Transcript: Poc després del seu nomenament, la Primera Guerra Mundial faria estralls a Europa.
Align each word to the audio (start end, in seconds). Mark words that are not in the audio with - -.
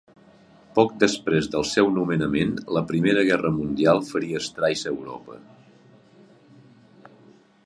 Poc 0.77 0.95
després 1.03 1.49
del 1.55 1.67
seu 1.73 1.91
nomenament, 1.99 2.55
la 2.77 2.83
Primera 2.93 3.27
Guerra 3.29 3.53
Mundial 3.61 4.03
faria 4.11 4.43
estralls 4.45 4.85
a 4.89 4.97
Europa. 4.97 5.41